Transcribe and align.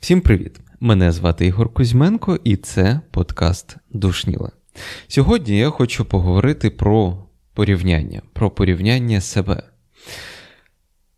Всім 0.00 0.20
привіт! 0.20 0.60
Мене 0.80 1.12
звати 1.12 1.46
Ігор 1.46 1.72
Кузьменко, 1.72 2.38
і 2.44 2.56
це 2.56 3.00
подкаст 3.10 3.76
Душніла. 3.90 4.50
Сьогодні 5.08 5.58
я 5.58 5.70
хочу 5.70 6.04
поговорити 6.04 6.70
про 6.70 7.26
порівняння, 7.54 8.22
про 8.32 8.50
порівняння 8.50 9.20
себе. 9.20 9.62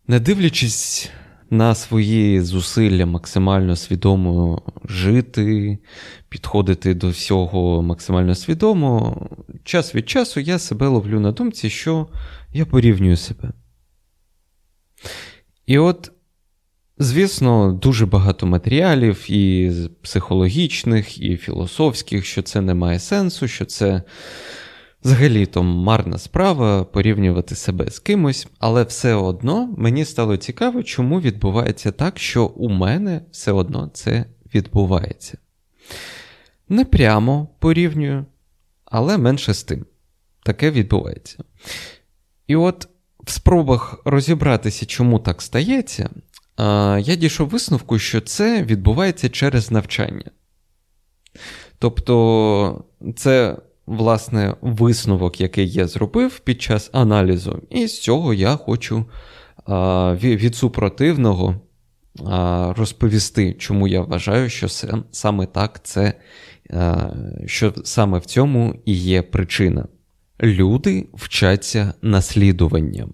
Не 0.07 0.19
дивлячись 0.19 1.09
на 1.49 1.75
свої 1.75 2.41
зусилля 2.41 3.05
максимально 3.05 3.75
свідомо 3.75 4.61
жити, 4.85 5.77
підходити 6.29 6.93
до 6.93 7.09
всього 7.09 7.81
максимально 7.81 8.35
свідомо, 8.35 9.27
час 9.63 9.95
від 9.95 10.09
часу 10.09 10.39
я 10.39 10.59
себе 10.59 10.87
ловлю 10.87 11.19
на 11.19 11.31
думці, 11.31 11.69
що 11.69 12.07
я 12.53 12.65
порівнюю 12.65 13.17
себе. 13.17 13.51
І 15.65 15.77
от, 15.77 16.11
звісно, 16.97 17.73
дуже 17.73 18.05
багато 18.05 18.45
матеріалів, 18.45 19.31
і 19.31 19.71
психологічних, 20.01 21.17
і 21.17 21.37
філософських, 21.37 22.25
що 22.25 22.41
це 22.41 22.61
не 22.61 22.73
має 22.73 22.99
сенсу, 22.99 23.47
що 23.47 23.65
це 23.65 24.03
Взагалі 25.03 25.45
то 25.45 25.63
марна 25.63 26.17
справа 26.17 26.83
порівнювати 26.83 27.55
себе 27.55 27.89
з 27.89 27.99
кимось, 27.99 28.47
але 28.59 28.83
все 28.83 29.13
одно 29.13 29.75
мені 29.77 30.05
стало 30.05 30.37
цікаво, 30.37 30.83
чому 30.83 31.21
відбувається 31.21 31.91
так, 31.91 32.19
що 32.19 32.45
у 32.45 32.69
мене 32.69 33.21
все 33.31 33.51
одно 33.51 33.89
це 33.93 34.25
відбувається. 34.55 35.37
Не 36.69 36.85
прямо 36.85 37.47
порівнюю, 37.59 38.25
але 38.85 39.17
менше 39.17 39.53
з 39.53 39.63
тим. 39.63 39.85
Таке 40.43 40.71
відбувається. 40.71 41.43
І 42.51 42.55
от 42.55 42.87
в 43.23 43.31
спробах 43.31 44.01
розібратися, 44.05 44.85
чому 44.85 45.19
так 45.19 45.41
стається, 45.41 46.09
я 46.99 47.15
дійшов 47.15 47.49
висновку, 47.49 47.99
що 47.99 48.21
це 48.21 48.63
відбувається 48.63 49.29
через 49.29 49.71
навчання. 49.71 50.31
Тобто, 51.79 52.83
це 53.15 53.57
власне, 53.85 54.55
висновок, 54.61 55.41
який 55.41 55.69
я 55.69 55.87
зробив 55.87 56.39
під 56.39 56.61
час 56.61 56.89
аналізу. 56.93 57.61
І 57.69 57.87
з 57.87 58.01
цього 58.01 58.33
я 58.33 58.55
хочу 58.55 59.05
від 60.13 60.55
супротивного 60.55 61.61
розповісти, 62.77 63.53
чому 63.53 63.87
я 63.87 64.01
вважаю, 64.01 64.49
що 64.49 64.67
саме 65.11 65.45
так 65.45 65.79
це, 65.83 66.13
що 67.45 67.73
саме 67.83 68.17
в 68.17 68.25
цьому 68.25 68.75
і 68.85 68.93
є 68.93 69.21
причина. 69.21 69.87
Люди 70.41 71.07
вчаться 71.13 71.93
наслідуванням. 72.01 73.13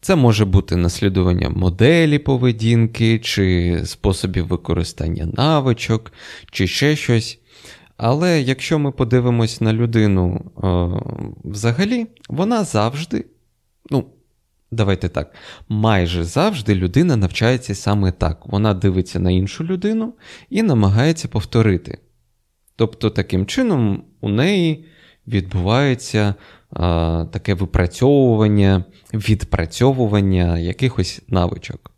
Це 0.00 0.16
може 0.16 0.44
бути 0.44 0.76
наслідування 0.76 1.48
моделі 1.48 2.18
поведінки, 2.18 3.18
чи 3.18 3.78
способів 3.84 4.46
використання 4.46 5.26
навичок, 5.26 6.12
чи 6.50 6.66
ще 6.66 6.96
щось. 6.96 7.40
Але 7.96 8.40
якщо 8.40 8.78
ми 8.78 8.92
подивимось 8.92 9.60
на 9.60 9.72
людину 9.72 10.50
е, 10.56 10.68
взагалі, 11.44 12.06
вона 12.28 12.64
завжди, 12.64 13.24
ну, 13.90 14.06
давайте 14.70 15.08
так, 15.08 15.34
майже 15.68 16.24
завжди 16.24 16.74
людина 16.74 17.16
навчається 17.16 17.74
саме 17.74 18.12
так. 18.12 18.46
Вона 18.46 18.74
дивиться 18.74 19.20
на 19.20 19.30
іншу 19.30 19.64
людину 19.64 20.14
і 20.50 20.62
намагається 20.62 21.28
повторити. 21.28 21.98
Тобто, 22.76 23.10
таким 23.10 23.46
чином, 23.46 24.04
у 24.20 24.28
неї 24.28 24.84
відбувається 25.28 26.18
е, 26.28 26.34
таке 27.32 27.54
випрацьовування, 27.54 28.84
відпрацьовування 29.14 30.58
якихось 30.58 31.22
навичок. 31.28 31.90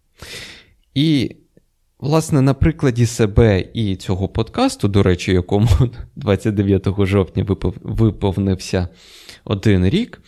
І 0.94 1.36
Власне, 2.00 2.40
на 2.40 2.54
прикладі 2.54 3.06
себе 3.06 3.64
і 3.74 3.96
цього 3.96 4.28
подкасту, 4.28 4.88
до 4.88 5.02
речі, 5.02 5.32
якому 5.32 5.68
29 6.16 6.88
жовтня 6.98 7.46
виповнився 7.82 8.88
один 9.44 9.88
рік, 9.88 10.22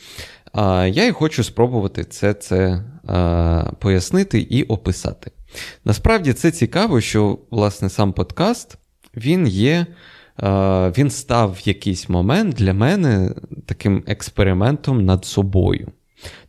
я 0.87 1.07
і 1.07 1.11
хочу 1.11 1.45
спробувати 1.45 2.05
це 2.05 2.35
це 2.35 2.85
пояснити 3.79 4.41
і 4.41 4.63
описати. 4.63 5.31
Насправді 5.85 6.33
це 6.33 6.51
цікаво, 6.51 7.01
що 7.01 7.39
власне 7.51 7.91
сам 7.91 8.13
подкаст 8.13 8.79
він 9.17 9.47
є, 9.47 9.87
він 10.99 11.11
став 11.11 11.53
в 11.53 11.69
якийсь 11.69 12.09
момент 12.09 12.55
для 12.55 12.75
мене 12.75 13.35
таким 13.67 14.05
експериментом 14.07 15.05
над 15.05 15.25
собою 15.25 15.93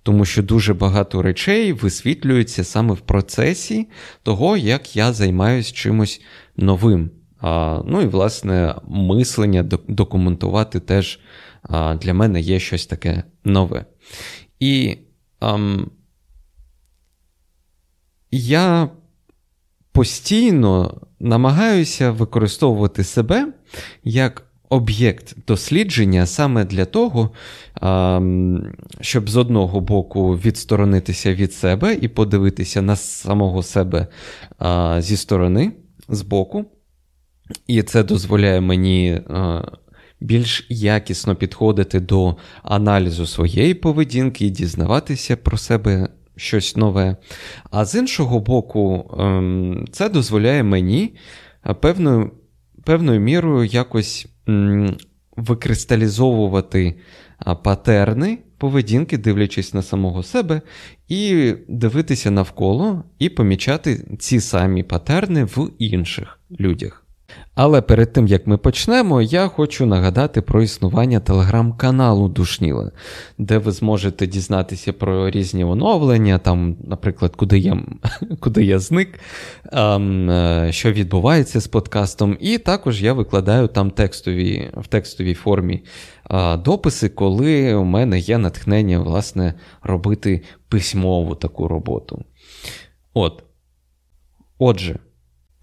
тому 0.03 0.25
що 0.25 0.43
дуже 0.43 0.73
багато 0.73 1.21
речей 1.21 1.73
висвітлюються 1.73 2.63
саме 2.63 2.93
в 2.93 2.99
процесі 2.99 3.87
того, 4.23 4.57
як 4.57 4.95
я 4.95 5.13
займаюся 5.13 5.73
чимось 5.73 6.21
новим. 6.55 7.11
Ну 7.85 8.01
і, 8.01 8.05
власне, 8.05 8.75
мислення 8.87 9.63
документувати 9.87 10.79
теж 10.79 11.19
для 12.01 12.13
мене 12.13 12.41
є 12.41 12.59
щось 12.59 12.85
таке 12.85 13.23
нове. 13.43 13.85
І 14.59 14.97
ам, 15.39 15.91
я 18.31 18.89
постійно 19.91 21.01
намагаюся 21.23 22.11
використовувати 22.11 23.03
себе 23.03 23.47
як 24.03 24.43
об'єкт 24.69 25.35
дослідження 25.47 26.25
саме 26.25 26.65
для 26.65 26.85
того, 26.85 27.31
щоб 29.01 29.29
з 29.29 29.37
одного 29.37 29.79
боку 29.79 30.33
відсторонитися 30.33 31.33
від 31.33 31.53
себе 31.53 31.97
і 32.01 32.07
подивитися 32.07 32.81
на 32.81 32.95
самого 32.95 33.63
себе 33.63 34.07
зі 34.99 35.17
сторони, 35.17 35.71
з 36.09 36.21
боку. 36.21 36.65
І 37.67 37.83
це 37.83 38.03
дозволяє 38.03 38.61
мені 38.61 39.21
більш 40.19 40.67
якісно 40.69 41.35
підходити 41.35 41.99
до 41.99 42.35
аналізу 42.63 43.27
своєї 43.27 43.73
поведінки 43.73 44.45
і 44.45 44.49
дізнаватися 44.49 45.37
про 45.37 45.57
себе 45.57 46.09
щось 46.35 46.75
нове. 46.75 47.17
А 47.71 47.85
з 47.85 47.95
іншого 47.95 48.39
боку, 48.39 49.11
ем, 49.19 49.85
це 49.91 50.09
дозволяє 50.09 50.63
мені 50.63 51.15
певною, 51.81 52.31
певною 52.83 53.19
мірою 53.19 53.65
якось 53.65 54.27
викристалізовувати 55.37 56.95
патерни 57.63 58.37
поведінки, 58.57 59.17
дивлячись 59.17 59.73
на 59.73 59.81
самого 59.81 60.23
себе, 60.23 60.61
і 61.07 61.53
дивитися 61.67 62.31
навколо 62.31 63.03
і 63.19 63.29
помічати 63.29 64.17
ці 64.19 64.39
самі 64.39 64.83
патерни 64.83 65.43
в 65.43 65.71
інших 65.79 66.39
людях. 66.59 67.02
Але 67.55 67.81
перед 67.81 68.13
тим 68.13 68.27
як 68.27 68.47
ми 68.47 68.57
почнемо, 68.57 69.21
я 69.21 69.47
хочу 69.47 69.85
нагадати 69.85 70.41
про 70.41 70.63
існування 70.63 71.19
телеграм-каналу 71.19 72.29
Душніла, 72.29 72.91
де 73.37 73.57
ви 73.57 73.71
зможете 73.71 74.27
дізнатися 74.27 74.93
про 74.93 75.29
різні 75.29 75.63
оновлення, 75.63 76.37
там, 76.37 76.77
наприклад, 76.83 77.35
куди 77.35 77.59
я 77.59 77.83
куди 78.39 78.63
я 78.63 78.79
зник, 78.79 79.19
ем, 79.71 80.29
е, 80.29 80.67
що 80.71 80.91
відбувається 80.91 81.59
з 81.59 81.67
подкастом. 81.67 82.37
І 82.39 82.57
також 82.57 83.03
я 83.03 83.13
викладаю 83.13 83.67
там 83.67 83.91
текстові, 83.91 84.71
в 84.77 84.87
текстовій 84.87 85.33
формі 85.33 85.83
дописи, 86.57 87.09
коли 87.09 87.73
у 87.73 87.83
мене 87.83 88.19
є 88.19 88.37
натхнення 88.37 88.99
власне, 88.99 89.53
робити 89.83 90.41
письмову 90.69 91.35
таку 91.35 91.67
роботу. 91.67 92.23
От. 93.13 93.43
Отже. 94.57 94.99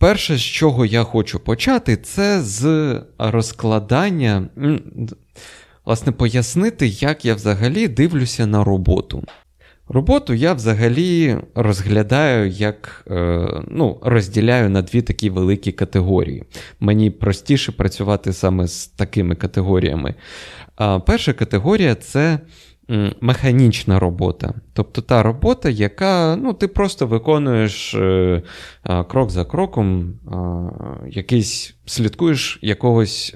Перше, 0.00 0.36
з 0.36 0.42
чого 0.42 0.86
я 0.86 1.02
хочу 1.02 1.40
почати, 1.40 1.96
це 1.96 2.42
з 2.42 3.00
розкладання, 3.18 4.48
власне, 5.84 6.12
пояснити, 6.12 6.86
як 6.86 7.24
я 7.24 7.34
взагалі 7.34 7.88
дивлюся 7.88 8.46
на 8.46 8.64
роботу. 8.64 9.24
Роботу 9.88 10.34
я 10.34 10.52
взагалі 10.52 11.36
розглядаю 11.54 12.48
як 12.48 13.04
е, 13.10 13.48
ну, 13.68 13.98
розділяю 14.02 14.70
на 14.70 14.82
дві 14.82 15.02
такі 15.02 15.30
великі 15.30 15.72
категорії. 15.72 16.44
Мені 16.80 17.10
простіше 17.10 17.72
працювати 17.72 18.32
саме 18.32 18.66
з 18.66 18.86
такими 18.86 19.34
категоріями. 19.34 20.14
Перша 21.06 21.32
категорія 21.32 21.94
це 21.94 22.38
механічна 23.20 23.98
робота. 23.98 24.54
Тобто 24.72 25.02
та 25.02 25.22
робота, 25.22 25.68
яка 25.68 26.36
ну, 26.36 26.54
ти 26.54 26.68
просто 26.68 27.06
виконуєш 27.06 27.94
е, 27.94 28.42
е, 28.84 29.04
крок 29.04 29.30
за 29.30 29.44
кроком, 29.44 30.00
е, 30.02 30.36
якийсь 31.10 31.74
слідкуєш 31.86 32.58
якогось 32.62 33.34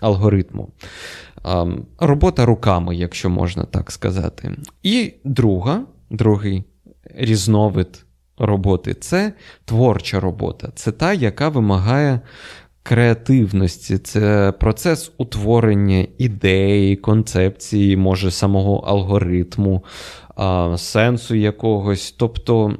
алгоритму. 0.00 0.68
Робота 1.98 2.46
руками, 2.46 2.96
якщо 2.96 3.30
можна 3.30 3.64
так 3.64 3.92
сказати. 3.92 4.56
І 4.82 5.12
друга, 5.24 5.80
другий 6.10 6.64
різновид 7.14 8.04
роботи 8.38 8.94
це 8.94 9.32
творча 9.64 10.20
робота. 10.20 10.68
Це 10.74 10.92
та, 10.92 11.12
яка 11.12 11.48
вимагає 11.48 12.20
креативності, 12.84 13.98
це 13.98 14.52
процес 14.60 15.12
утворення 15.18 16.06
ідеї, 16.18 16.96
концепції, 16.96 17.96
може, 17.96 18.30
самого 18.30 18.76
алгоритму, 18.76 19.84
сенсу 20.76 21.34
якогось. 21.34 22.14
Тобто, 22.18 22.78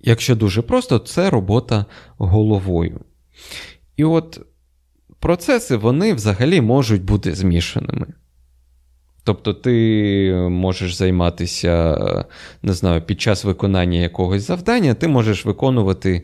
якщо 0.00 0.36
дуже 0.36 0.62
просто, 0.62 0.98
це 0.98 1.30
робота 1.30 1.84
головою. 2.18 3.00
І 3.96 4.04
от 4.04 4.40
процеси 5.18 5.76
вони 5.76 6.14
взагалі 6.14 6.60
можуть 6.60 7.04
бути 7.04 7.34
змішаними. 7.34 8.06
Тобто 9.24 9.54
ти 9.54 10.34
можеш 10.50 10.94
займатися, 10.94 11.98
не 12.62 12.72
знаю, 12.72 13.02
під 13.02 13.20
час 13.20 13.44
виконання 13.44 13.98
якогось 13.98 14.42
завдання, 14.42 14.94
ти 14.94 15.08
можеш 15.08 15.44
виконувати 15.44 16.22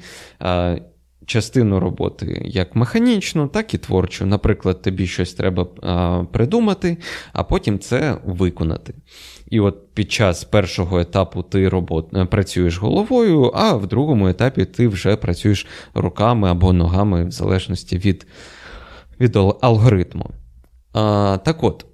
частину 1.26 1.80
роботи 1.80 2.42
як 2.44 2.76
механічну, 2.76 3.48
так 3.48 3.74
і 3.74 3.78
творчу. 3.78 4.26
Наприклад, 4.26 4.82
тобі 4.82 5.06
щось 5.06 5.34
треба 5.34 5.66
а, 5.82 6.24
придумати, 6.32 6.96
а 7.32 7.44
потім 7.44 7.78
це 7.78 8.16
виконати. 8.24 8.94
І 9.50 9.60
от 9.60 9.94
під 9.94 10.12
час 10.12 10.44
першого 10.44 11.00
етапу 11.00 11.42
ти 11.42 11.68
робот, 11.68 12.30
працюєш 12.30 12.78
головою, 12.78 13.52
а 13.54 13.72
в 13.72 13.86
другому 13.86 14.28
етапі 14.28 14.64
ти 14.64 14.88
вже 14.88 15.16
працюєш 15.16 15.66
руками 15.94 16.50
або 16.50 16.72
ногами, 16.72 17.24
в 17.24 17.30
залежності 17.30 17.98
від, 17.98 18.26
від 19.20 19.36
алгоритму. 19.60 20.30
А, 20.92 21.38
Так 21.44 21.64
от. 21.64 21.86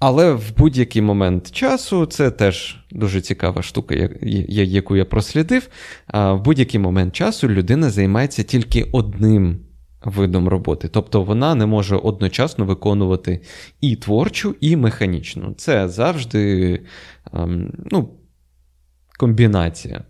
Але 0.00 0.32
в 0.32 0.56
будь-який 0.56 1.02
момент 1.02 1.50
часу 1.50 2.06
це 2.06 2.30
теж 2.30 2.84
дуже 2.90 3.20
цікава 3.20 3.62
штука, 3.62 3.94
яку 4.48 4.96
я 4.96 5.04
прослідив. 5.04 5.68
В 6.14 6.36
будь-який 6.36 6.80
момент 6.80 7.14
часу 7.14 7.48
людина 7.48 7.90
займається 7.90 8.42
тільки 8.42 8.82
одним 8.92 9.60
видом 10.04 10.48
роботи. 10.48 10.88
Тобто 10.88 11.22
вона 11.22 11.54
не 11.54 11.66
може 11.66 11.96
одночасно 11.96 12.64
виконувати 12.64 13.40
і 13.80 13.96
творчу, 13.96 14.54
і 14.60 14.76
механічну. 14.76 15.54
Це 15.54 15.88
завжди 15.88 16.80
ем, 17.32 17.72
ну, 17.90 18.14
комбінація. 19.18 20.04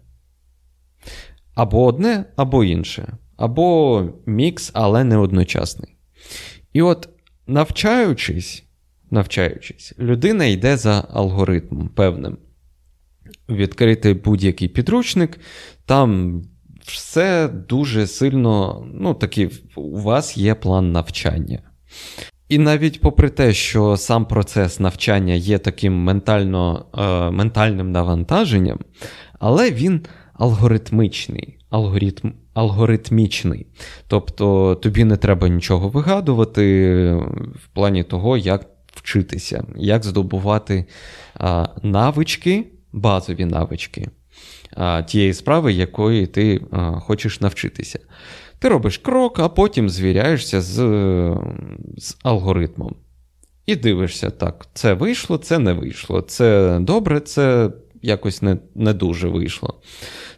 Або 1.55 1.85
одне, 1.85 2.25
або 2.37 2.65
інше. 2.65 3.17
Або 3.37 4.05
мікс, 4.27 4.71
але 4.75 5.05
не 5.05 5.17
одночасний. 5.17 5.97
І 6.73 6.83
от 6.83 7.09
навчаючись 7.47 8.65
навчаючись, 9.11 9.95
людина 9.99 10.45
йде 10.45 10.77
за 10.77 11.05
алгоритмом 11.11 11.89
певним. 11.89 12.39
Відкрити 13.49 14.15
будь-який 14.15 14.69
підручник, 14.69 15.41
там 15.87 16.43
все 16.87 17.49
дуже 17.49 18.07
сильно, 18.07 18.85
ну, 18.95 19.15
таки, 19.15 19.51
у 19.77 20.01
вас 20.01 20.37
є 20.37 20.55
план 20.55 20.93
навчання. 20.93 21.63
І 22.49 22.59
навіть 22.59 23.01
попри 23.01 23.31
те, 23.31 23.53
що 23.53 23.97
сам 23.97 24.25
процес 24.25 24.81
навчання 24.81 25.35
є 25.35 25.59
таким 25.59 25.95
ментально, 25.95 26.87
е, 26.99 27.31
ментальним 27.31 27.93
навантаженням, 27.93 28.79
але 29.39 29.71
він 29.71 30.01
алгоритмичний, 30.35 31.59
алгоритм, 31.71 32.33
алгоритмічний. 32.55 33.67
Тобто 34.09 34.75
тобі 34.75 35.05
не 35.05 35.17
треба 35.17 35.49
нічого 35.49 35.89
вигадувати 35.89 37.13
в 37.55 37.69
плані 37.75 38.05
того, 38.05 38.37
як 38.37 38.80
вчитися, 38.95 39.65
як 39.77 40.05
здобувати 40.05 40.87
навички, 41.83 42.67
базові 42.93 43.45
навички 43.45 44.09
тієї 45.07 45.35
справи, 45.35 45.73
якої 45.73 46.27
ти 46.27 46.61
хочеш 47.01 47.41
навчитися. 47.41 47.99
Ти 48.59 48.69
робиш 48.69 48.99
крок, 48.99 49.39
а 49.39 49.49
потім 49.49 49.89
звіряєшся 49.91 50.61
з, 50.61 50.75
з 51.99 52.17
алгоритмом. 52.23 52.97
І 53.67 53.77
дивишся, 53.77 54.31
так, 54.31 54.67
це 54.75 54.95
вийшло, 54.95 55.39
це 55.39 55.59
не 55.59 55.73
вийшло. 55.73 56.21
Це 56.21 56.79
добре, 56.81 57.21
це 57.21 57.71
якось 58.03 58.43
не 58.43 58.59
не 58.75 58.93
дуже 58.93 59.29
вийшло. 59.29 59.81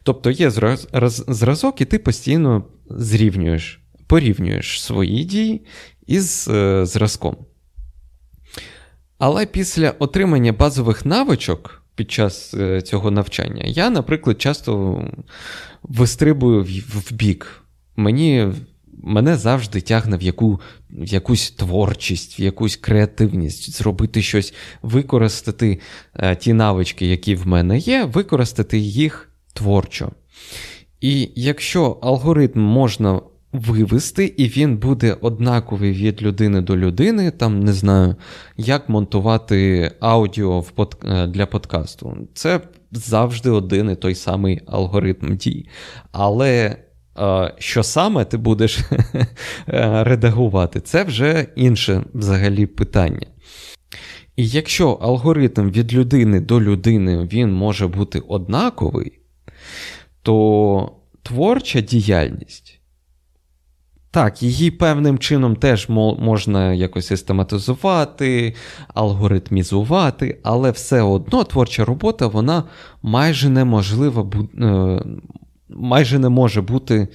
Тобто 0.02 0.31
є 0.31 0.50
зраз, 0.50 0.88
зразок, 1.28 1.81
і 1.81 1.84
ти 1.84 1.98
постійно 1.98 2.64
зрівнюєш, 2.90 3.81
порівнюєш 4.06 4.82
свої 4.82 5.25
дії 5.25 5.66
із 6.06 6.48
е, 6.48 6.87
зразком. 6.87 7.37
Але 9.24 9.46
після 9.46 9.90
отримання 9.90 10.52
базових 10.52 11.06
навичок 11.06 11.82
під 11.94 12.10
час 12.10 12.54
е, 12.54 12.82
цього 12.82 13.10
навчання 13.10 13.62
я, 13.66 13.90
наприклад, 13.90 14.40
часто 14.40 15.00
вистрибую 15.82 16.66
в 16.88 17.12
бік. 17.12 17.62
Мені 17.96 18.48
Мене 19.04 19.36
завжди 19.36 19.80
тягне 19.80 20.16
в 20.16 20.22
яку, 20.22 20.60
в 20.90 21.06
якусь 21.06 21.50
творчість, 21.50 22.38
в 22.38 22.40
якусь 22.40 22.76
креативність, 22.76 23.72
зробити 23.72 24.22
щось, 24.22 24.54
використати 24.82 25.80
е, 26.14 26.36
ті 26.36 26.52
навички, 26.52 27.06
які 27.06 27.34
в 27.34 27.46
мене 27.46 27.78
є, 27.78 28.04
використати 28.04 28.78
їх 28.78 29.30
творчо. 29.52 30.10
І 31.00 31.30
якщо 31.34 31.98
алгоритм 32.02 32.60
можна 32.60 33.20
вивести, 33.52 34.34
і 34.37 34.49
він 34.49 34.76
буде 34.76 35.16
однаковий 35.20 35.93
від 35.93 36.22
людини 36.22 36.60
до 36.60 36.76
людини. 36.76 37.31
Там 37.31 37.60
не 37.60 37.72
знаю, 37.72 38.16
як 38.56 38.88
монтувати 38.88 39.90
аудіо 40.00 40.60
в 40.60 40.70
под... 40.70 40.96
Е, 41.04 41.26
для 41.26 41.46
подкасту. 41.46 42.16
Це 42.34 42.60
завжди 42.93 43.50
один 43.50 43.90
і 43.90 43.96
той 43.96 44.14
самий 44.14 44.60
алгоритм 44.66 45.37
дій. 45.37 45.69
Але. 46.12 46.76
Е, 47.19 47.54
що 47.58 47.82
саме 47.82 48.25
ти 48.25 48.37
будеш 48.37 48.78
е, 49.69 50.05
редагувати, 50.05 50.81
це 50.81 51.05
вже 51.05 51.46
інше 51.56 52.02
взагалі 52.14 52.66
питання. 52.66 53.26
І 54.37 54.48
якщо 54.48 54.90
алгоритм 54.90 55.70
від 55.70 55.94
людини 55.94 56.40
до 56.40 56.60
людини 56.60 57.28
він 57.32 57.52
може 57.52 57.87
бути 57.87 58.19
однаковий, 58.19 59.19
то 60.22 60.93
творча 61.22 61.81
діяльність 61.81 62.71
так, 64.12 64.43
її 64.43 64.70
певним 64.70 65.19
чином 65.19 65.56
теж 65.56 65.88
можна 65.88 66.75
якось 66.75 67.06
систематизувати, 67.06 68.55
алгоритмізувати, 68.94 70.41
але 70.43 70.70
все 70.70 71.03
одно 71.03 71.44
творча 71.44 71.85
робота 71.85 72.26
вона 72.26 72.64
майже 73.03 73.49
неможлива, 73.49 74.31
е, 74.61 75.03
майже 75.69 76.19
не 76.19 76.29
може 76.29 76.61
бути 76.61 77.09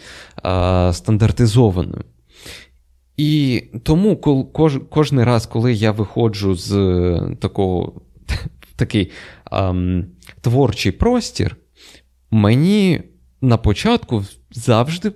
стандартизованою. 0.91 2.03
І 3.17 3.63
тому 3.83 4.15
кож, 4.53 4.79
кожен 4.89 5.23
раз, 5.23 5.45
коли 5.45 5.73
я 5.73 5.91
виходжу 5.91 6.55
з 6.55 6.71
такого 7.39 8.01
такий 8.75 9.11
ем, 9.51 10.05
творчий 10.41 10.91
простір, 10.91 11.55
мені 12.31 13.01
на 13.41 13.57
початку 13.57 14.25
завжди 14.51 15.11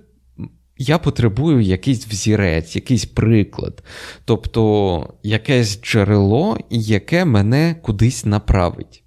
я 0.78 0.98
потребую 0.98 1.60
якийсь 1.60 2.06
взірець, 2.06 2.76
якийсь 2.76 3.04
приклад, 3.04 3.82
тобто 4.24 5.14
якесь 5.22 5.82
джерело, 5.82 6.58
яке 6.70 7.24
мене 7.24 7.76
кудись 7.82 8.24
направить. 8.24 9.02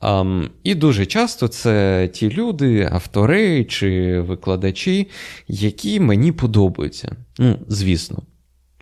Um, 0.00 0.48
і 0.62 0.74
дуже 0.74 1.06
часто 1.06 1.48
це 1.48 2.08
ті 2.12 2.30
люди, 2.30 2.88
автори 2.92 3.64
чи 3.64 4.20
викладачі, 4.20 5.08
які 5.48 6.00
мені 6.00 6.32
подобаються. 6.32 7.16
Ну, 7.38 7.58
звісно. 7.68 8.22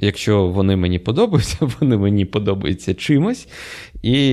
Якщо 0.00 0.46
вони 0.46 0.76
мені 0.76 0.98
подобаються, 0.98 1.56
вони 1.80 1.96
мені 1.96 2.24
подобаються 2.24 2.94
чимось. 2.94 3.48
І, 4.02 4.32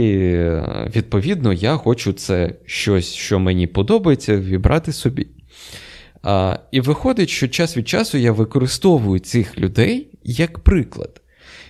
відповідно, 0.96 1.54
я 1.54 1.76
хочу 1.76 2.14
це 2.14 2.56
щось, 2.66 3.14
що 3.14 3.40
мені 3.40 3.68
подобається, 3.68 4.38
вібрати 4.40 4.94
собі. 4.94 5.28
А, 6.24 6.60
І 6.72 6.82
виходить, 6.82 7.30
що 7.30 7.48
час 7.48 7.78
від 7.78 7.88
часу 7.88 8.18
я 8.18 8.32
використовую 8.32 9.20
цих 9.20 9.58
людей 9.58 10.20
як 10.24 10.60
приклад. 10.60 11.22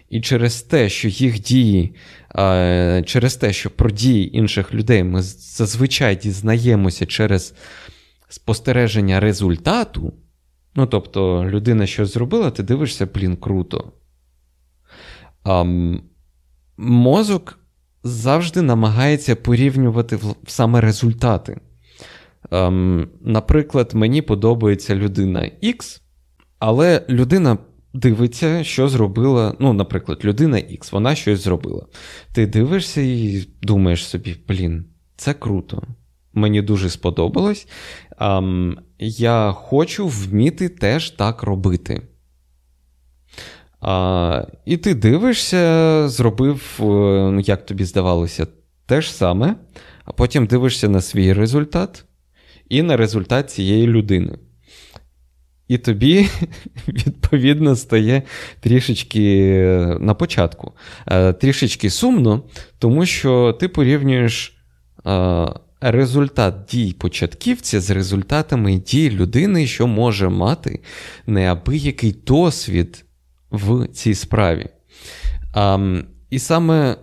І 0.09 0.21
через 0.21 0.61
те, 0.61 0.89
що 0.89 1.07
їх 1.07 1.39
дії, 1.39 1.95
а, 2.29 3.01
через 3.05 3.35
те, 3.35 3.53
що 3.53 3.69
про 3.69 3.89
дії 3.89 4.37
інших 4.37 4.73
людей 4.73 5.03
ми 5.03 5.21
зазвичай 5.21 6.15
дізнаємося 6.15 7.05
через 7.05 7.53
спостереження 8.29 9.19
результату. 9.19 10.13
Ну, 10.75 10.85
тобто, 10.85 11.45
людина 11.45 11.85
щось 11.85 12.13
зробила, 12.13 12.51
ти 12.51 12.63
дивишся, 12.63 13.05
блін, 13.05 13.37
круто. 13.37 13.91
А, 15.43 15.65
Мозок 16.77 17.59
завжди 18.03 18.61
намагається 18.61 19.35
порівнювати 19.35 20.19
саме 20.47 20.81
результати. 20.81 21.59
Ем, 22.51 23.07
Наприклад, 23.21 23.91
мені 23.93 24.21
подобається 24.21 24.95
людина 24.95 25.51
X, 25.63 26.01
але 26.59 27.05
людина 27.09 27.57
дивиться, 27.93 28.63
що 28.63 28.89
зробила. 28.89 29.55
Ну, 29.59 29.73
наприклад, 29.73 30.25
людина 30.25 30.57
X, 30.57 30.91
вона 30.91 31.15
щось 31.15 31.43
зробила. 31.43 31.85
Ти 32.33 32.47
дивишся 32.47 33.01
і 33.01 33.47
думаєш 33.61 34.05
собі, 34.05 34.35
блін, 34.47 34.85
це 35.15 35.33
круто. 35.33 35.83
Мені 36.33 36.61
дуже 36.61 36.89
сподобалось. 36.89 37.67
Ем, 38.19 38.79
я 38.99 39.51
хочу 39.51 40.07
вміти 40.07 40.69
теж 40.69 41.09
так 41.09 41.43
робити. 41.43 42.01
А, 43.81 44.45
І 44.65 44.77
ти 44.77 44.93
дивишся, 44.93 46.03
зробив, 46.07 46.77
е, 46.79 46.83
ну, 47.31 47.39
як 47.39 47.65
тобі 47.65 47.85
здавалося, 47.85 48.47
те 48.85 49.01
ж 49.01 49.13
саме, 49.13 49.55
а 50.05 50.11
потім 50.11 50.45
дивишся 50.45 50.89
на 50.89 51.01
свій 51.01 51.33
результат 51.33 52.05
і 52.69 52.81
на 52.81 52.97
результат 52.97 53.51
цієї 53.51 53.87
людини. 53.87 54.37
І 55.67 55.77
тобі, 55.77 56.29
відповідно, 56.87 57.75
стає 57.75 58.21
трішечки 58.59 59.49
на 59.99 60.13
початку, 60.13 60.73
е, 61.07 61.33
трішечки 61.33 61.89
сумно, 61.89 62.43
тому 62.79 63.05
що 63.05 63.57
ти 63.59 63.67
порівнюєш 63.67 64.57
е, 65.05 65.47
результат 65.81 66.55
дій 66.71 66.95
початківця 66.99 67.81
з 67.81 67.89
результатами 67.89 68.75
дій 68.75 69.09
людини, 69.11 69.67
що 69.67 69.87
може 69.87 70.29
мати 70.29 70.79
неабиякий 71.27 72.15
досвід 72.25 73.05
в 73.51 73.87
цій 73.87 74.15
справі. 74.15 74.69
І 76.29 76.39
саме 76.39 76.97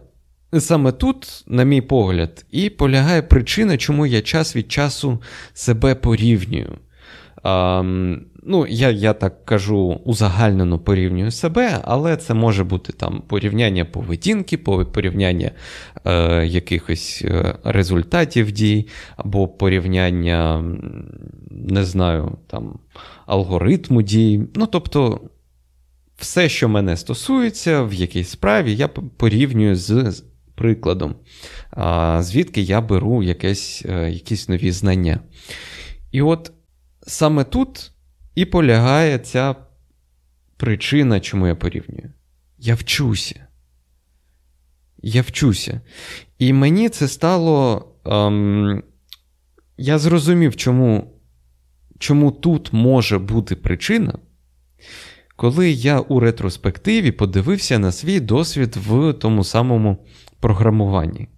Саме 0.59 0.93
тут, 0.93 1.45
на 1.47 1.65
мій 1.65 1.81
погляд, 1.81 2.47
і 2.50 2.71
полягає 2.71 3.23
причина, 3.23 3.76
чому 3.76 4.07
я 4.07 4.23
час 4.23 4.57
від 4.57 4.73
часу 4.73 5.23
себе 5.55 5.95
порівнюю. 5.95 6.79
А, 7.43 7.83
ну, 8.43 8.67
Я 8.67 8.91
я 8.91 9.12
так 9.12 9.45
кажу, 9.45 10.00
узагальнено 10.05 10.79
порівнюю 10.79 11.31
себе, 11.31 11.81
але 11.85 12.17
це 12.17 12.35
може 12.35 12.65
бути 12.65 12.93
там 12.93 13.23
порівняння 13.29 13.85
поведінки, 13.85 14.59
порівняння 14.59 15.50
е, 16.05 16.47
якихось 16.47 17.23
е, 17.25 17.55
результатів 17.65 18.53
дій, 18.53 18.88
або 19.17 19.49
порівняння, 19.49 20.65
не 21.50 21.85
знаю, 21.85 22.38
там, 22.47 22.79
алгоритму 23.26 24.03
дій. 24.03 24.43
Ну, 24.55 24.67
тобто, 24.67 25.21
все, 26.17 26.49
що 26.49 26.69
мене 26.69 26.97
стосується 26.97 27.83
в 27.83 27.95
якійсь 27.95 28.29
справі, 28.29 28.75
я 28.75 28.88
порівнюю 28.88 29.76
з 29.76 30.23
прикладом, 30.57 31.15
звідки 32.19 32.61
я 32.61 32.81
беру 32.81 33.23
якесь, 33.23 33.83
е, 33.89 34.11
якісь 34.11 34.49
нові 34.49 34.71
знання. 34.73 35.21
І 36.13 36.23
от 36.23 36.53
саме 37.07 37.45
тут 37.45 37.93
і 38.35 38.45
полягає 38.45 39.19
ця 39.19 39.55
причина, 40.57 41.21
чому 41.21 41.47
я 41.47 41.55
порівнюю. 41.55 42.13
Я 42.59 42.75
вчуся. 42.75 43.47
Я 45.03 45.23
вчуся. 45.23 45.81
І 46.39 46.53
мені 46.53 46.89
це 46.89 47.09
стало. 47.09 47.89
Ем, 48.05 48.83
Я 49.79 49.99
зрозумів, 49.99 50.57
чому, 50.57 51.21
чому 51.99 52.31
тут 52.33 52.73
може 52.73 53.19
бути 53.19 53.57
причина. 53.57 54.19
Коли 55.37 55.71
я 55.71 56.01
у 56.01 56.21
ретроспективі 56.21 57.13
подивився 57.13 57.79
на 57.79 57.93
свій 57.93 58.21
досвід 58.21 58.77
в 58.77 59.13
тому 59.13 59.45
самому 59.45 60.07
програмуванні. 60.40 61.28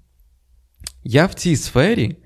Я 1.05 1.27
в 1.27 1.35
цій 1.35 1.57
сфері, 1.57 2.17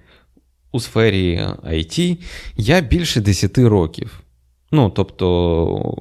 у 0.72 0.80
сфері 0.80 1.40
IT, 1.64 2.18
я 2.56 2.80
більше 2.80 3.20
10 3.20 3.58
років. 3.58 4.22
Ну, 4.72 4.90
тобто, 4.90 5.96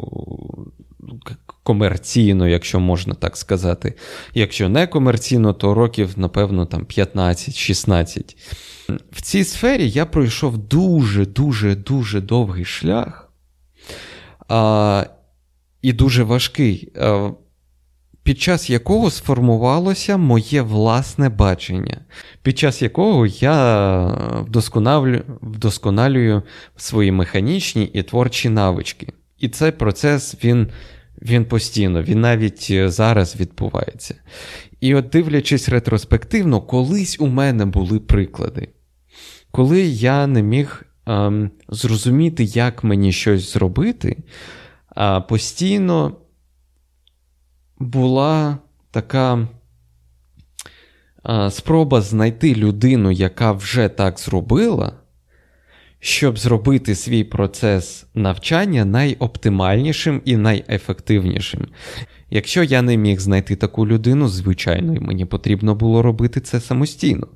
комерційно, 1.64 2.48
якщо 2.48 2.80
можна 2.80 3.14
так 3.14 3.38
сказати. 3.38 3.94
Якщо 4.34 4.70
не 4.70 4.88
комерційно, 4.88 5.54
то 5.54 5.74
років, 5.74 6.14
напевно, 6.16 6.66
там 6.66 6.82
15-16. 6.86 8.36
В 9.12 9.22
цій 9.22 9.44
сфері 9.44 9.90
я 9.90 10.06
пройшов 10.06 10.58
дуже-дуже 10.58 11.76
дуже 11.76 12.22
довгий 12.22 12.66
шлях. 12.66 13.32
А, 14.48 15.06
І 15.82 15.94
дуже 15.94 16.24
важкий 16.24 16.94
під 18.24 18.42
час 18.42 18.70
якого 18.70 19.10
сформувалося 19.10 20.18
моє 20.18 20.62
власне 20.62 21.30
бачення, 21.30 22.02
під 22.42 22.60
час 22.60 22.82
якого 22.82 23.26
я 23.26 24.06
вдосконалюю, 25.42 26.44
свої 26.76 27.12
механічні 27.12 27.84
і 27.94 28.04
творчі 28.04 28.50
навички. 28.50 29.14
І 29.40 29.50
цей 29.50 29.72
процес 29.72 30.36
він 30.44 30.68
він 31.22 31.46
постійно, 31.46 32.04
він 32.04 32.22
навіть 32.22 32.68
е, 32.72 32.90
зараз 32.90 33.36
відбувається. 33.40 34.16
І 34.80 34.96
от 34.96 35.10
дивлячись 35.10 35.70
ретроспективно, 35.70 36.62
колись 36.62 37.20
у 37.20 37.28
мене 37.28 37.66
були 37.66 38.00
приклади, 38.00 38.68
коли 39.52 39.82
я 39.82 40.28
не 40.28 40.44
міг 40.44 40.86
ем, 41.06 41.52
зрозуміти, 41.70 42.44
як 42.44 42.84
мені 42.84 43.12
щось 43.12 43.54
зробити, 43.54 44.18
а 44.96 45.22
постійно 45.22 46.18
була 47.82 48.58
така 48.92 49.48
спроба 51.50 52.02
знайти 52.02 52.56
людину, 52.56 53.12
яка 53.12 53.52
вже 53.52 53.90
так 53.90 54.20
зробила, 54.20 54.94
щоб 56.00 56.38
зробити 56.38 56.96
свій 56.96 57.24
процес 57.24 58.06
навчання 58.14 58.86
найоптимальнішим 58.86 60.22
і 60.26 60.38
найефективнішим. 60.38 61.68
Якщо 62.34 62.64
я 62.64 62.82
не 62.82 62.98
міг 62.98 63.20
знайти 63.20 63.56
таку 63.56 63.88
людину, 63.88 64.28
звичайно, 64.28 65.02
мені 65.02 65.26
потрібно 65.26 65.76
було 65.76 66.02
робити 66.02 66.40
це 66.40 66.60
самостійно 66.60 67.28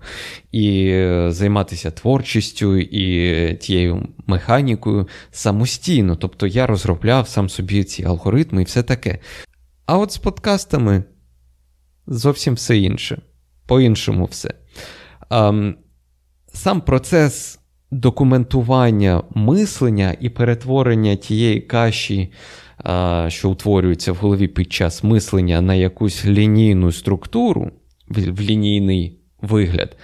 і 0.51 0.87
е, 0.87 1.31
займатися 1.31 1.91
творчістю 1.91 2.77
і 2.77 3.53
тією 3.55 4.07
механікою 4.27 5.07
самостійно. 5.31 6.15
Тобто 6.15 6.47
я 6.47 6.67
розробляв 6.67 7.27
сам 7.27 7.49
собі 7.49 7.83
ці 7.83 8.03
алгоритми 8.03 8.61
і 8.61 8.65
все 8.65 8.83
таке. 8.83 9.19
А 9.85 9.97
от 9.97 10.11
з 10.11 10.17
подкастами 10.17 11.03
зовсім 12.07 12.53
все 12.53 12.77
інше. 12.77 13.21
По-іншому 13.67 14.25
все. 14.25 14.53
Ем, 15.29 15.75
Сам 16.53 16.81
процес 16.81 17.59
документування 17.91 19.23
мислення 19.29 20.15
і 20.19 20.29
перетворення 20.29 21.15
тієї 21.15 21.61
каші, 21.61 22.31
е, 22.85 23.25
що 23.29 23.49
утворюється 23.49 24.11
в 24.11 24.15
голові 24.15 24.47
під 24.47 24.73
час 24.73 25.03
мислення 25.03 25.61
на 25.61 25.75
якусь 25.75 26.25
лінійну 26.25 26.91
структуру, 26.91 27.71
в, 28.07 28.31
в 28.31 28.41
лінійний 28.41 29.19
вигляд, 29.41 29.97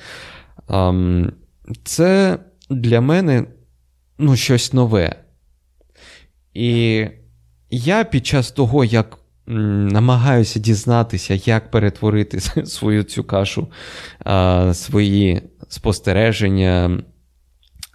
ем, 0.69 1.33
це 1.83 2.39
для 2.69 3.01
мене 3.01 3.45
ну, 4.17 4.35
щось 4.35 4.73
нове. 4.73 5.15
І 6.53 7.05
я 7.69 8.03
під 8.03 8.25
час 8.25 8.51
того, 8.51 8.85
як 8.85 9.20
намагаюся 9.51 10.59
дізнатися, 10.59 11.33
як 11.33 11.71
перетворити 11.71 12.39
свою 12.65 13.03
цю 13.03 13.23
кашу, 13.23 13.67
свої 14.73 15.41
спостереження 15.67 17.03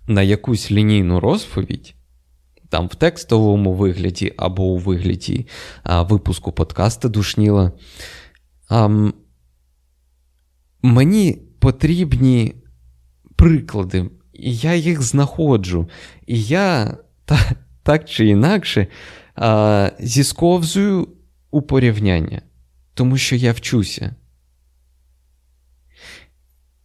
на 0.07 0.23
якусь 0.23 0.71
лінійну 0.71 1.21
розповідь, 1.21 1.95
там 2.69 2.87
в 2.89 2.95
текстовому 2.95 3.73
вигляді 3.73 4.33
або 4.37 4.63
у 4.63 4.79
вигляді 4.79 5.47
випуску 5.85 6.53
подкаста 6.53 7.09
Душніла. 7.09 7.73
Мені 10.83 11.39
потрібні 11.59 12.55
приклади, 13.37 14.11
і 14.33 14.57
я 14.57 14.75
їх 14.75 15.03
знаходжу. 15.03 15.89
І 16.27 16.43
я 16.43 16.97
так 17.83 18.05
чи 18.05 18.27
інакше 18.27 18.87
зісковзую 20.01 21.09
у 21.50 21.62
порівняння, 21.62 22.43
тому 22.95 23.17
що 23.17 23.37
я 23.37 23.53
вчуся. 23.53 24.15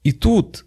І 0.04 0.12
тут, 0.12 0.66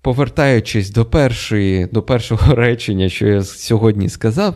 повертаючись 0.00 0.90
до 0.90 1.04
першої, 1.04 1.86
до 1.86 2.02
першого 2.02 2.54
речення, 2.54 3.08
що 3.08 3.26
я 3.26 3.44
сьогодні 3.44 4.08
сказав, 4.08 4.54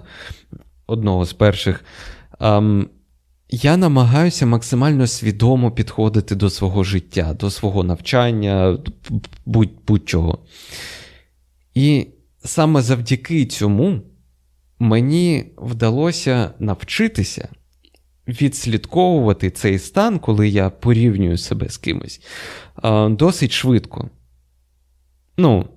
одного 0.87 1.25
з 1.25 1.33
перших, 1.33 1.85
ем, 2.41 2.89
я 3.51 3.77
намагаюся 3.77 4.47
максимально 4.47 5.07
свідомо 5.07 5.71
підходити 5.71 6.35
до 6.35 6.51
свого 6.51 6.85
життя, 6.85 7.35
до 7.35 7.51
свого 7.51 7.85
навчання, 7.85 8.79
будь-чого. 9.87 10.39
І 11.75 12.07
саме 12.45 12.83
завдяки 12.83 13.47
цьому 13.47 14.01
мені 14.79 15.53
вдалося 15.57 16.51
навчитися 16.59 17.49
відслідковувати 18.29 19.51
цей 19.51 19.79
стан, 19.79 20.19
коли 20.19 20.49
я 20.49 20.71
порівнюю 20.71 21.39
себе 21.39 21.69
з 21.69 21.77
кимось, 21.77 22.21
досить 23.11 23.53
швидко. 23.53 24.11
Ну, 25.37 25.69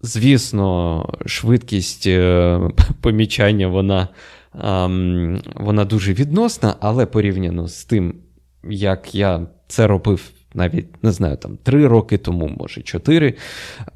звісно, 0.00 1.14
швидкість 1.26 2.06
е, 2.06 2.60
помічання 3.00 3.68
вона 3.68 4.08
вона 5.54 5.84
дуже 5.84 6.12
відносна, 6.12 6.76
але 6.80 7.06
порівняно 7.06 7.68
з 7.68 7.84
тим, 7.84 8.14
як 8.64 9.14
я 9.14 9.46
це 9.68 9.86
робив 9.86 10.30
навіть 10.54 11.04
не 11.04 11.12
знаю, 11.12 11.36
там 11.36 11.56
три 11.56 11.86
роки 11.86 12.18
тому, 12.18 12.48
може 12.58 12.82
чотири, 12.82 13.34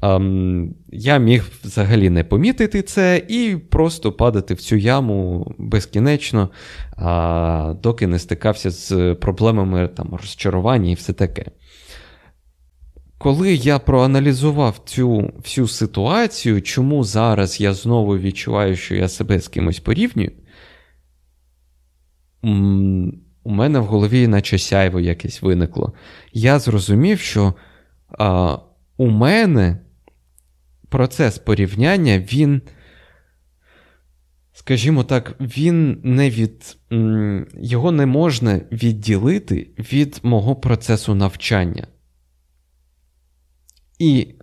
ем, 0.01 0.75
я 0.91 1.17
міг 1.17 1.45
взагалі 1.63 2.09
не 2.09 2.23
помітити 2.23 2.81
це 2.81 3.21
і 3.27 3.55
просто 3.55 4.11
падати 4.11 4.53
в 4.53 4.61
цю 4.61 4.75
яму 4.75 5.51
безкінечно, 5.57 6.49
а, 6.95 7.73
доки 7.83 8.07
не 8.07 8.19
стикався 8.19 8.69
з 8.69 9.15
проблемами 9.15 9.87
там, 9.87 10.09
розчарування 10.11 10.91
і 10.91 10.93
все 10.93 11.13
таке. 11.13 11.45
Коли 13.17 13.53
я 13.53 13.79
проаналізував 13.79 14.81
цю 14.85 15.31
всю 15.37 15.67
ситуацію, 15.67 16.61
чому 16.61 17.03
зараз 17.03 17.61
я 17.61 17.73
знову 17.73 18.17
відчуваю, 18.17 18.75
що 18.75 18.95
я 18.95 19.07
себе 19.07 19.39
з 19.39 19.47
кимось 19.47 19.79
порівнюю, 19.79 20.31
у 23.43 23.49
мене 23.49 23.79
в 23.79 23.85
голові 23.85 24.27
наче 24.27 24.57
сяйво 24.57 24.99
якесь 24.99 25.41
виникло. 25.41 25.93
Я 26.33 26.59
зрозумів, 26.59 27.19
що 27.19 27.53
а, 28.07 28.57
у 28.97 29.07
мене 29.07 29.79
процес 30.89 31.37
порівняння, 31.37 32.19
він, 32.19 32.61
скажімо 34.53 35.03
так, 35.03 35.35
він 35.39 36.01
не 36.03 36.29
від. 36.29 36.77
Його 37.61 37.91
не 37.91 38.05
можна 38.05 38.61
відділити 38.71 39.67
від 39.77 40.19
мого 40.23 40.55
процесу 40.55 41.15
навчання. 41.15 41.87
І 43.99 44.35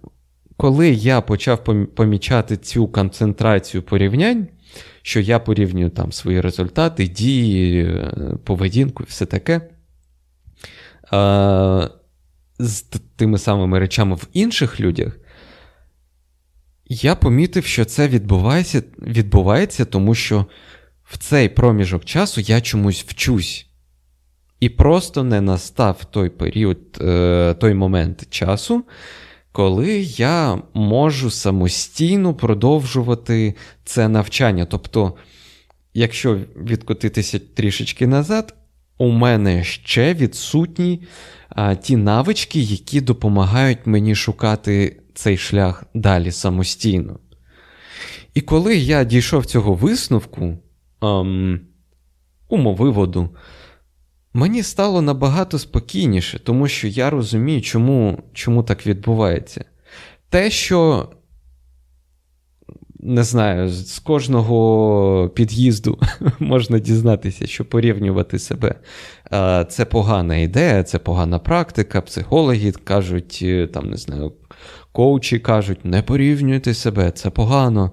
коли 0.56 0.90
я 0.90 1.20
почав 1.20 1.64
помічати 1.94 2.56
цю 2.56 2.88
концентрацію 2.88 3.82
порівнянь, 3.82 4.48
що 5.02 5.20
я 5.20 5.38
порівнюю 5.38 5.90
там 5.90 6.12
свої 6.12 6.40
результати, 6.40 7.08
дії, 7.08 7.82
е, 7.84 8.12
поведінку 8.44 9.02
і 9.02 9.06
все 9.06 9.26
таке. 9.26 9.60
З 12.58 12.82
тими 13.16 13.38
самими 13.38 13.78
речами 13.78 14.16
в 14.16 14.28
інших 14.32 14.80
людях, 14.80 15.18
я 16.88 17.14
помітив, 17.14 17.64
що 17.64 17.84
це 17.84 18.08
відбувається, 18.08 18.82
відбувається, 18.98 19.84
тому 19.84 20.14
що 20.14 20.46
в 21.04 21.18
цей 21.18 21.48
проміжок 21.48 22.04
часу 22.04 22.40
я 22.40 22.60
чомусь 22.60 23.04
вчусь. 23.08 23.66
І 24.60 24.68
просто 24.68 25.24
не 25.24 25.40
настав 25.40 26.04
той 26.04 26.28
період, 26.28 26.78
е, 27.00 27.54
той 27.60 27.74
момент 27.74 28.26
часу, 28.30 28.84
коли 29.56 29.98
я 30.00 30.62
можу 30.74 31.30
самостійно 31.30 32.34
продовжувати 32.34 33.54
це 33.84 34.08
навчання. 34.08 34.64
Тобто, 34.64 35.14
якщо 35.94 36.38
відкотитися 36.56 37.38
трішечки 37.38 38.06
назад, 38.06 38.54
у 38.98 39.08
мене 39.08 39.64
ще 39.64 40.14
відсутні 40.14 41.02
а, 41.48 41.74
ті 41.74 41.96
навички, 41.96 42.60
які 42.60 43.00
допомагають 43.00 43.86
мені 43.86 44.14
шукати 44.14 45.00
цей 45.14 45.36
шлях 45.36 45.84
далі 45.94 46.32
самостійно. 46.32 47.18
І 48.34 48.40
коли 48.40 48.76
я 48.76 49.04
дійшов 49.04 49.46
цього 49.46 49.74
висновку, 49.74 50.58
ем, 51.02 51.60
умовиводу, 52.48 53.30
Мені 54.36 54.62
стало 54.62 55.02
набагато 55.02 55.58
спокійніше, 55.58 56.38
тому 56.38 56.68
що 56.68 56.88
я 56.88 57.10
розумію, 57.10 57.62
чому 57.62 58.22
чому 58.32 58.62
так 58.62 58.86
відбувається. 58.86 59.64
Те, 60.28 60.50
що, 60.50 61.08
не 63.00 63.24
знаю, 63.24 63.68
з 63.68 63.98
кожного 63.98 65.30
під'їзду 65.34 65.98
можна 66.38 66.78
дізнатися, 66.78 67.46
що 67.46 67.64
порівнювати 67.64 68.38
себе. 68.38 68.74
Це 69.68 69.84
погана 69.90 70.36
ідея, 70.36 70.82
це 70.82 70.98
погана 70.98 71.38
практика. 71.38 72.00
Психологи 72.00 72.72
кажуть, 72.72 73.38
е, 73.42 73.66
там, 73.66 73.90
не 73.90 73.96
знаю, 73.96 74.32
коучі 74.92 75.38
кажуть, 75.38 75.84
не 75.84 76.02
порівнюйте 76.02 76.74
себе, 76.74 77.10
це 77.10 77.30
погано. 77.30 77.90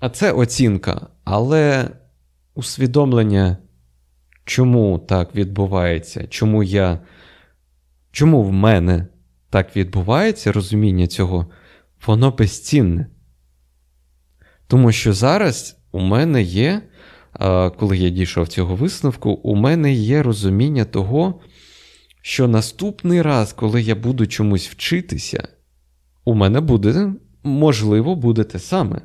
А 0.00 0.10
це 0.12 0.32
оцінка. 0.32 1.06
Але 1.24 1.90
усвідомлення 2.54 3.56
чому 4.44 4.98
так 4.98 5.34
відбувається, 5.34 6.26
чому 6.26 6.62
я, 6.62 7.00
чому 8.12 8.42
в 8.42 8.52
мене 8.52 9.06
так 9.50 9.76
відбувається 9.76 10.52
розуміння 10.52 11.06
цього, 11.06 11.46
воно 12.06 12.30
безцінне. 12.30 13.06
Тому 14.66 14.92
що 14.92 15.12
зараз 15.12 15.76
у 15.92 16.00
мене 16.00 16.42
є, 16.42 16.82
коли 17.76 17.98
я 17.98 18.10
дійшов 18.10 18.48
цього 18.48 18.76
висновку, 18.76 19.30
у 19.30 19.56
мене 19.56 19.92
є 19.92 20.22
розуміння 20.22 20.84
того, 20.84 21.40
що 22.22 22.48
наступний 22.48 23.22
раз, 23.22 23.52
коли 23.52 23.82
я 23.82 23.94
буду 23.94 24.26
чомусь 24.26 24.68
вчитися, 24.68 25.48
у 26.24 26.34
мене 26.34 26.60
буде, 26.60 27.12
можливо, 27.42 28.16
буде 28.16 28.44
те 28.44 28.58
саме. 28.58 29.00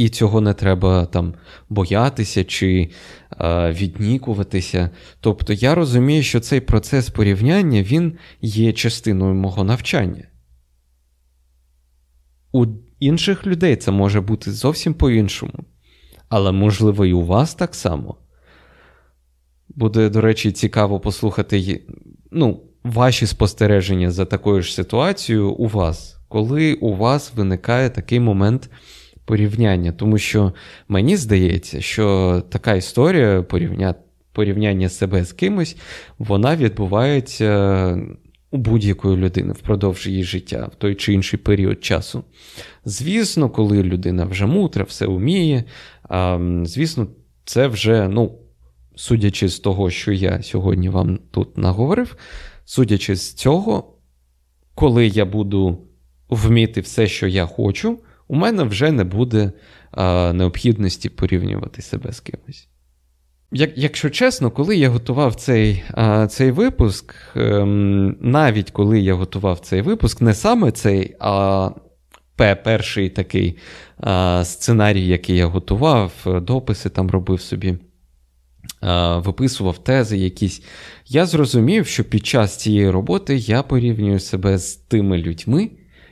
І 0.00 0.08
цього 0.08 0.40
не 0.40 0.54
треба 0.54 1.06
там 1.06 1.34
боятися 1.68 2.44
чи 2.44 2.90
е, 3.40 3.72
віднікуватися. 3.72 4.90
Тобто 5.20 5.52
я 5.52 5.74
розумію, 5.74 6.22
що 6.22 6.40
цей 6.40 6.60
процес 6.60 7.10
порівняння 7.10 7.82
він 7.82 8.18
є 8.40 8.72
частиною 8.72 9.34
мого 9.34 9.64
навчання. 9.64 10.24
У 12.52 12.66
інших 13.00 13.46
людей 13.46 13.76
це 13.76 13.90
може 13.90 14.20
бути 14.20 14.52
зовсім 14.52 14.94
по-іншому. 14.94 15.52
Але, 16.28 16.52
можливо, 16.52 17.06
і 17.06 17.12
у 17.12 17.24
вас 17.24 17.54
так 17.54 17.74
само. 17.74 18.16
Буде, 19.68 20.08
до 20.08 20.20
речі, 20.20 20.52
цікаво 20.52 21.00
послухати 21.00 21.86
ну, 22.30 22.62
ваші 22.84 23.26
спостереження 23.26 24.10
за 24.10 24.24
такою 24.24 24.62
ж 24.62 24.74
ситуацією 24.74 25.50
у 25.50 25.68
вас, 25.68 26.20
коли 26.28 26.74
у 26.74 26.96
вас 26.96 27.32
виникає 27.36 27.90
такий 27.90 28.20
момент 28.20 28.70
порівняння, 29.30 29.92
тому 29.92 30.18
що 30.18 30.52
мені 30.88 31.16
здається, 31.16 31.80
що 31.80 32.42
така 32.48 32.74
історія 32.74 33.42
порівня... 33.42 33.94
порівняння 34.32 34.88
себе 34.88 35.24
з 35.24 35.32
кимось, 35.32 35.76
вона 36.18 36.56
відбувається 36.56 37.98
у 38.50 38.56
будь-якої 38.56 39.16
людини 39.16 39.52
впродовж 39.52 40.06
її 40.06 40.24
життя 40.24 40.68
в 40.72 40.74
той 40.74 40.94
чи 40.94 41.12
інший 41.12 41.38
період 41.38 41.84
часу. 41.84 42.24
Звісно, 42.84 43.50
коли 43.50 43.82
людина 43.82 44.24
вже 44.24 44.46
мутра, 44.46 44.84
все 44.84 45.06
вміє, 45.06 45.64
звісно, 46.62 47.06
це 47.44 47.66
вже, 47.66 48.08
ну, 48.08 48.38
судячи 48.96 49.48
з 49.48 49.58
того, 49.58 49.90
що 49.90 50.12
я 50.12 50.42
сьогодні 50.42 50.88
вам 50.88 51.18
тут 51.30 51.58
наговорив, 51.58 52.16
судячи 52.64 53.16
з 53.16 53.34
цього, 53.34 53.94
коли 54.74 55.06
я 55.06 55.24
буду 55.24 55.78
вміти 56.30 56.80
все, 56.80 57.06
що 57.06 57.26
я 57.26 57.46
хочу, 57.46 57.98
у 58.30 58.34
мене 58.34 58.62
вже 58.62 58.90
не 58.90 59.04
буде 59.04 59.52
а, 59.90 60.32
необхідності 60.32 61.08
порівнювати 61.08 61.82
себе 61.82 62.12
з 62.12 62.20
кимось. 62.20 62.68
Як, 63.52 63.78
Якщо 63.78 64.10
чесно, 64.10 64.50
коли 64.50 64.76
я 64.76 64.88
готував 64.88 65.34
цей 65.34 65.82
а, 65.90 66.26
цей 66.26 66.50
випуск, 66.50 67.14
ем, 67.36 68.16
навіть 68.20 68.70
коли 68.70 69.00
я 69.00 69.14
готував 69.14 69.58
цей 69.58 69.82
випуск, 69.82 70.20
не 70.20 70.34
саме 70.34 70.70
цей, 70.72 71.16
а 71.20 71.70
перший 72.36 73.08
такий 73.08 73.58
а, 73.98 74.44
сценарій, 74.44 75.06
який 75.06 75.36
я 75.36 75.46
готував, 75.46 76.12
дописи 76.26 76.88
там 76.88 77.10
робив 77.10 77.40
собі, 77.40 77.78
а, 78.80 79.18
виписував 79.18 79.78
тези 79.78 80.18
якісь, 80.18 80.62
я 81.06 81.26
зрозумів, 81.26 81.86
що 81.86 82.04
під 82.04 82.26
час 82.26 82.56
цієї 82.56 82.90
роботи 82.90 83.36
я 83.36 83.62
порівнюю 83.62 84.20
себе 84.20 84.58
з 84.58 84.76
тими 84.76 85.18
людьми, 85.18 85.70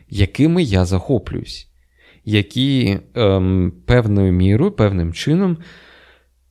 якими 0.09 0.63
я 0.63 0.85
захоплююсь 0.85 1.68
які 2.29 2.99
ем, 3.15 3.73
певною 3.87 4.33
мірою, 4.33 4.73
певним 4.73 5.13
чином 5.13 5.57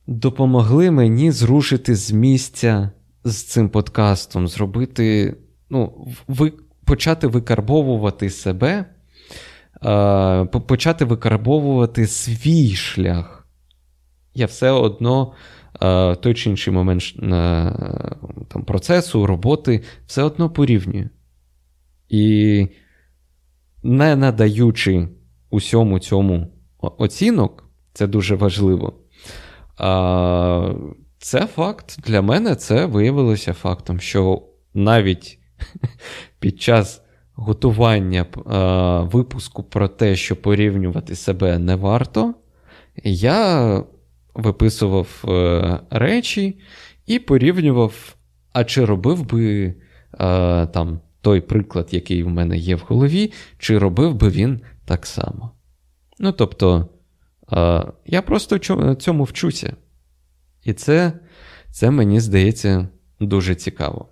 допомогли 0.06 0.90
мені 0.90 1.30
зрушити 1.30 1.94
з 1.94 2.12
місця 2.12 2.90
з 3.24 3.42
цим 3.42 3.68
подкастом, 3.68 4.48
зробити, 4.48 5.36
ну, 5.70 6.08
ви, 6.28 6.52
почати 6.84 7.26
викарбовувати 7.26 8.30
себе, 8.30 8.84
е, 9.84 10.44
почати 10.44 11.04
викарбовувати 11.04 12.06
свій 12.06 12.70
шлях. 12.70 13.48
Я 14.34 14.46
все 14.46 14.70
одно. 14.70 15.32
Е, 15.82 16.14
той 16.14 16.34
чи 16.34 16.50
інший 16.50 16.72
момент 16.72 17.02
на, 17.16 17.70
там, 18.48 18.62
процесу, 18.64 19.26
роботи, 19.26 19.82
все 20.06 20.22
одно 20.22 20.50
порівнюю. 20.50 21.10
І 22.08 22.66
не 23.82 24.16
надаючи 24.16 25.08
усьому 25.50 25.98
цьому 25.98 26.46
оцінок, 26.80 27.64
це 27.92 28.06
дуже 28.06 28.34
важливо. 28.34 28.92
А, 29.76 30.72
Це 31.18 31.46
факт 31.46 31.98
для 32.06 32.22
мене 32.22 32.54
це 32.54 32.86
виявилося 32.86 33.52
фактом, 33.52 34.00
що 34.00 34.42
навіть 34.74 35.38
під 36.40 36.60
час 36.60 37.02
готування 37.34 38.26
а, 38.46 39.00
випуску 39.00 39.62
про 39.62 39.88
те, 39.88 40.16
що 40.16 40.36
порівнювати 40.36 41.14
себе 41.14 41.58
не 41.58 41.76
варто, 41.76 42.34
я 43.04 43.84
виписував 44.34 45.24
а, 45.24 45.30
е, 45.30 45.80
речі 45.90 46.58
і 47.06 47.18
порівнював. 47.18 48.14
а 48.52 48.64
чи 48.64 48.84
робив 48.84 49.26
би 49.26 49.74
а, 50.18 50.66
там 50.72 51.00
той 51.20 51.40
приклад, 51.40 51.88
який 51.90 52.22
в 52.22 52.28
мене 52.28 52.56
є 52.56 52.76
в 52.76 52.84
голові, 52.88 53.32
чи 53.58 53.78
робив 53.78 54.14
би 54.14 54.28
він 54.28 54.60
так 54.88 55.06
само. 55.06 55.50
Ну, 56.18 56.32
тобто, 56.32 56.88
а, 57.46 57.86
я 58.06 58.22
просто 58.22 58.58
цьому 58.94 59.24
вчуся. 59.24 59.76
І 60.64 60.72
це, 60.72 61.12
це 61.70 61.90
мені 61.90 62.20
здається 62.20 62.88
дуже 63.20 63.54
цікаво. 63.54 64.08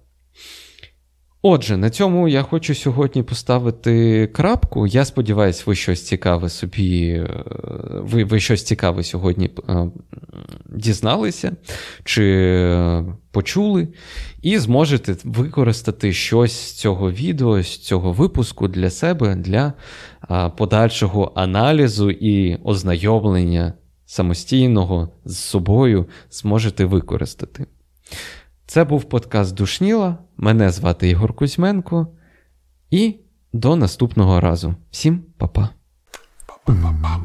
Отже, 1.48 1.76
на 1.76 1.90
цьому 1.90 2.28
я 2.28 2.42
хочу 2.42 2.74
сьогодні 2.74 3.22
поставити 3.22 4.26
крапку. 4.26 4.86
Я 4.86 5.04
сподіваюся, 5.04 5.62
ви 5.66 5.74
щось 5.74 6.06
цікаве 6.06 6.48
собі, 6.48 7.08
е, 7.08 7.44
ви 8.00 8.24
ви 8.24 8.40
щось 8.40 8.62
цікаве 8.62 9.04
сьогодні 9.04 9.50
е, 9.68 9.90
дізналися 10.66 11.52
чи 12.04 12.24
е, 12.24 13.04
почули, 13.30 13.88
і 14.42 14.58
зможете 14.58 15.16
використати 15.24 16.12
щось 16.12 16.52
з 16.52 16.72
цього 16.72 17.10
відео, 17.10 17.62
з 17.62 17.78
цього 17.78 18.12
випуску 18.12 18.68
для 18.68 18.90
себе, 18.90 19.34
для 19.34 19.72
подальшого 20.56 21.32
аналізу 21.34 22.10
і 22.10 22.56
ознайомлення 22.56 23.72
самостійного 24.06 25.08
з 25.24 25.36
собою 25.38 26.06
зможете 26.30 26.84
використати. 26.84 27.66
Це 28.66 28.84
був 28.84 29.04
подкаст 29.04 29.54
Душніла. 29.54 30.18
Мене 30.36 30.70
звати 30.70 31.08
Ігор 31.08 31.32
Кузьменко. 31.32 32.06
І 32.90 33.16
до 33.52 33.76
наступного 33.76 34.40
разу. 34.40 34.74
Всім 34.90 35.24
па-па. 35.38 35.68
Ba 36.66 36.74
ba 36.74 36.92
ba 37.02 37.20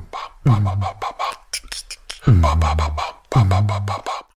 ba 0.45 0.59
ba 0.61 0.75
ba 0.75 0.81
ba 0.81 1.25
ba 2.41 2.61
ba 2.61 2.75
ba 2.75 2.87
ba 3.33 3.49
ba 3.49 3.61
ba 3.61 3.79
ba 3.79 3.97
ba 4.05 4.21